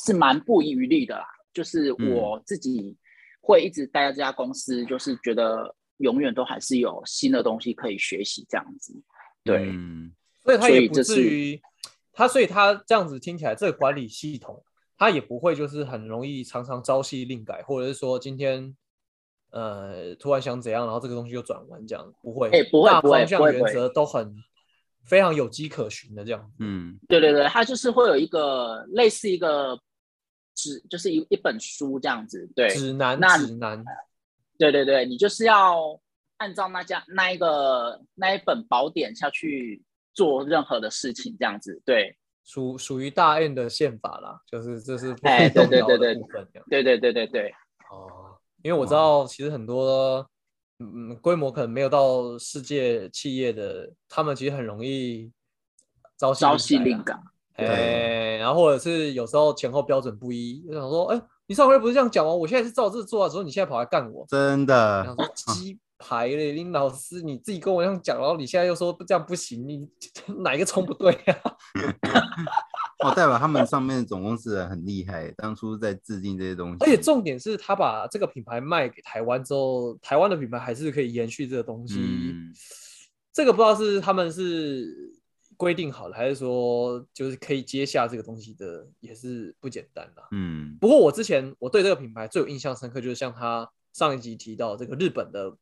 [0.00, 1.26] 是蛮不遗余力的啦。
[1.54, 2.94] 就是我自己
[3.40, 8.94] 会一直待在这家公司，就是觉得永远都还是有新的东西可以学习这样子。
[9.42, 9.72] 对，
[10.42, 11.58] 所以他也不至于
[12.12, 14.62] 他，所以他这样子听起来，这个管理系统。
[14.98, 18.74] 他也不会就是很容易常常朝夕令改，或者是说今天
[19.50, 24.34] 呃突然想怎样，然后这个东西就转弯这样，不会，不会，大方向原则都很
[25.04, 26.50] 非常有迹可循的这样。
[26.58, 29.78] 嗯，对对对，他就是会有一个类似一个
[30.54, 33.84] 指，就是一一本书这样子，对，指南，指南，
[34.58, 36.00] 对对对，你就是要
[36.38, 39.82] 按照那家那一个那一本宝典下去
[40.14, 42.16] 做任何的事情这样子，对。
[42.46, 47.54] 属属于大 N 的宪法啦，就是这是哎，对对对对，部分对对对对对。
[47.90, 50.24] 哦，因为我知道，其实很多
[50.78, 55.30] 嗯规模可能没有到世界企业的，他们其实很容易
[56.16, 57.18] 朝夕朝夕令改。
[57.54, 62.32] 哎，然后或者是有时候前后标准不一，就想说，哎，你上回不是这样讲吗？
[62.32, 65.04] 我现在是照这做的时候，你现在跑来干我，真的。
[65.04, 69.88] 想说鸡排嘞，林老师你自己跟我这样讲，然后你现在又说这样不行，你
[70.42, 71.56] 哪一个冲不对啊？
[73.04, 76.76] 哦，代表他们上面总公司人很厉害，当初在制定这些东西。
[76.80, 82.34] 而且重点是他把这个品牌卖给台湾之后，台湾的品牌还是可以延续这个东西。
[83.32, 85.12] 这个不知道是他们是
[85.58, 90.22] 规定好了，还是说就是可以接下这个东西的，也是不简单的。
[90.30, 90.76] 嗯。
[90.80, 95.54] 不过我之前我对这个品牌最有印象深刻，就是像他上一集提到这个日本的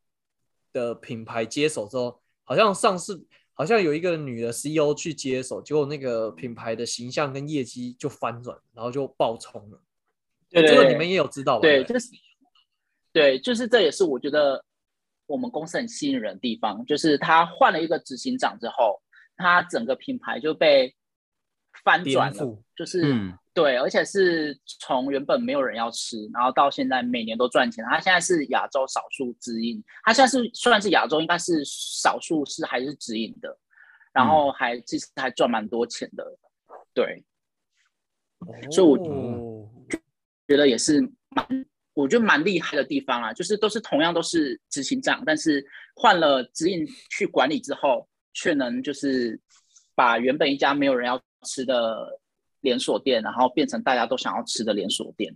[0.74, 3.26] 的品牌接手之后，好像上市。
[3.56, 9.80] 好像有一个女的 CEO 去接手，结果那个品牌的形象跟业绩就翻转，然后就爆冲了。
[10.50, 11.60] 对，这个你们也有知道吧？
[11.60, 12.08] 对，就是
[13.12, 14.64] 对，就是这也是我觉得
[15.26, 19.00] 我们公司很吸引人的地方，就是他换了一个执行长之后，
[19.36, 20.92] 他整个品牌就被
[21.84, 23.32] 翻转了，就是。
[23.54, 27.84] 对，而且是从原本没有人要吃，然后到现在每年都赚钱。
[27.88, 33.56] 他现在是亚洲少数直营，他现在是算是亚洲应该是少数是还是直营的，
[34.12, 36.36] 然后还其实还赚蛮多钱的。
[36.92, 37.24] 对，
[38.72, 38.98] 所以我
[40.48, 49.40] 觉得也是蛮我觉得蛮厉害的地方啊，就是都是同样都是执行长，但是换了指引去管理之后，却能就是
[49.94, 52.20] 把原本一家没有人要吃的
[52.64, 55.32] 连锁店，然后变成大家都想要吃的连锁店。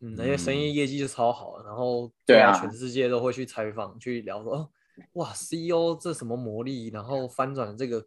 [0.00, 4.70] 嗯，那些生意业绩就超好，然后对啊全世界都会去采访去聊说，哦，
[5.14, 8.06] 哇，CEO 这什么魔力，然后翻转这个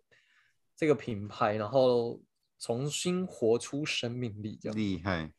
[0.77, 2.21] 这个品牌，然后
[2.59, 4.77] 重新活出生命力，这样。
[4.77, 5.33] 厉害，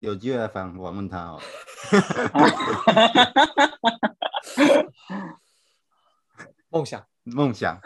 [0.00, 1.40] 有机会来访访问他哦。
[6.70, 7.02] 梦想
[7.34, 7.78] 梦想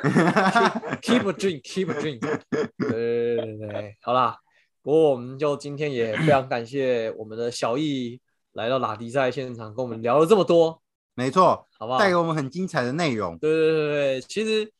[1.02, 2.20] ，，keep a dream，keep a dream。
[2.20, 4.36] 对对对对，好啦，
[4.82, 8.20] 不过我们就今天也非常感谢我们的小易
[8.52, 10.82] 来到拉迪赛现场，跟我们聊了这么多，
[11.14, 11.98] 没错，好不好？
[11.98, 13.38] 带给我们很精彩的内容。
[13.38, 14.72] 对对对对，其实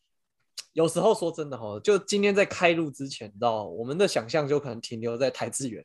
[0.73, 5.85] 有时候说真的哈，就今天在开录之前，你知道，我们的想象就可能停留在台资源，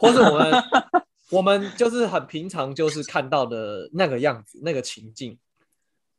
[0.00, 0.52] 或是我们
[1.30, 5.38] 我们就是很平常就是看到的那个样子，那个情境，对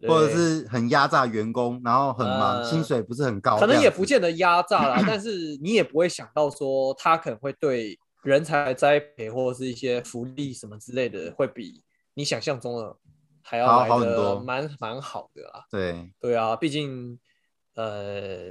[0.06, 11.82] 或者是很压榨员工，然后很忙，呃薪水不是很高，可能也不见得压榨啦， 但是你也不会想到说他可能会对人才栽培或者是一些福利什么之类的，会比
[12.14, 12.96] 你想象中的
[13.42, 15.66] 还要好来的多蛮蛮好的啦。
[15.72, 17.18] 对，对啊，毕竟
[17.76, 18.44] 呃，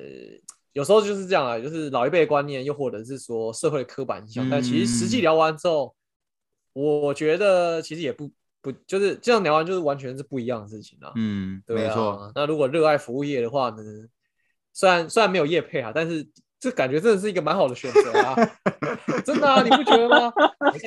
[0.73, 4.49] 有时候就是这样啊，就是老一辈的观念，又或者是说社会的刻板印象。
[4.49, 5.95] 但其实实际嗯聊完之后，
[6.73, 8.31] 我觉得其实也不
[8.67, 11.13] 不就是这样聊完，就是完全是不一样的事情啊。
[11.15, 12.33] 嗯，对啊，没错，。
[12.35, 13.77] 那如果热爱服务业的话呢，
[14.73, 16.27] 虽然虽然没有业配啊，但是
[16.59, 18.35] 这感觉真的是一个蛮好的选择啊，
[19.25, 20.33] 真的啊，你不觉得吗？
[20.75, 20.81] 你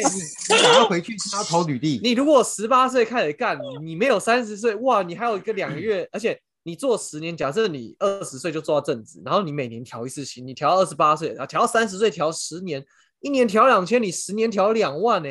[0.56, 12.86] 你赶快回去他投履历， 你如果十八岁开始干，你你没有三十岁，哇，你还有一个两个月，而且你做十年，假设你二十岁就做到正职，然后你每年调一次薪，你调到二十八岁，然后调到三十岁，调十年，
[13.22, 15.30] 一年调两千，你十年调两万呢、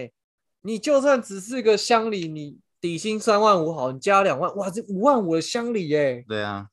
[0.68, 6.66] 你就算只是个乡里，你底薪三万五好，你加两万，哇，这五万五的乡里耶、对啊，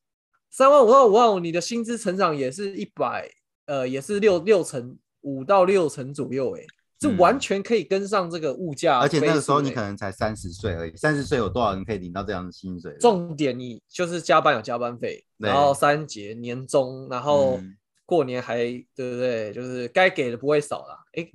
[0.52, 3.30] 三万五到五万五，你的薪资成长也是一百，
[3.68, 6.62] 呃，也是六六成五到六成左右，哎，
[7.00, 9.08] 这嗯完全可以跟上这个物价而。
[9.08, 12.94] 且那个时候你可能才三十岁而已，三十岁有多少人可以领到这样的薪水？
[13.00, 18.58] 重点你就是加班有加班费，然后三节年终，然后嗯过年还
[18.94, 19.54] 对不对？
[19.54, 21.00] 就是该给的不会少啦。
[21.14, 21.28] 哎，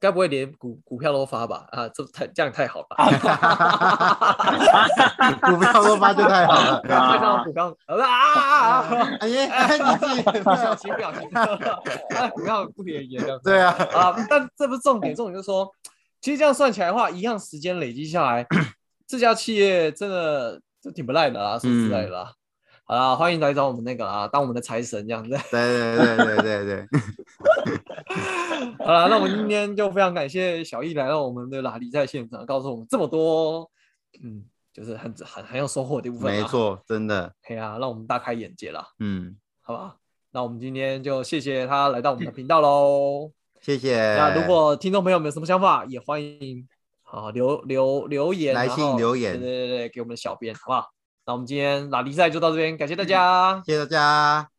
[0.00, 1.66] 该不会连股股票都发吧？
[1.72, 2.86] 啊，这太这样太好了。
[5.42, 6.80] 股票都发就太好了。
[6.86, 8.88] 看到股票啊啊啊啊！
[9.20, 11.46] 哎呀，哎你自己不小心不小心，啊，
[12.32, 13.44] 股票不便宜这样子。
[13.44, 15.68] 对啊，啊，但这不是重点，重点就是说，
[16.20, 18.46] 其实这样算起来的话，一样时间累积下来，
[19.08, 22.32] 这家企业真的就挺不赖的啦，说实在的啦。
[22.84, 25.30] 好啦，欢迎来找我们那个啊，当我们的财神这样子。
[25.50, 26.86] 对对对对对对，
[28.78, 33.70] 好了，那我们今天就非常感谢小易来到我们的拉力在现场，告诉我们这么多，
[34.22, 36.34] 嗯，就是很很很有收获的一部分。
[36.34, 39.96] 没，错，真的，嘿啊，让我们大开眼界了，嗯，好吧？
[40.30, 43.30] 那我们今天就谢谢他来到我们的频道喽。
[43.60, 44.14] 谢谢。
[44.16, 46.68] 那如果听众朋友们有什么想法，也欢迎
[47.04, 50.88] 啊留留留言，来信留言对对对对，给我们的小编，好不好？
[51.24, 53.62] 那我们今天拉力赛就到这边，感谢大家。
[53.64, 54.57] 谢谢大家。